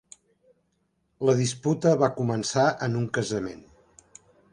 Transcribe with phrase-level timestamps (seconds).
[1.29, 3.61] La disputa va començar en un casament